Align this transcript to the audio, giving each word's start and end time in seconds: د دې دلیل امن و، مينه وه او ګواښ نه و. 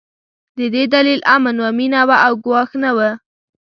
د 0.57 0.59
دې 0.73 0.83
دلیل 0.93 1.21
امن 1.35 1.55
و، 1.61 1.65
مينه 1.77 2.01
وه 2.07 2.17
او 2.25 2.33
ګواښ 2.45 2.69
نه 2.83 2.91
و. 2.97 2.99